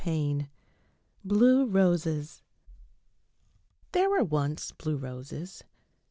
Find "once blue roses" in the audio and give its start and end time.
4.23-5.63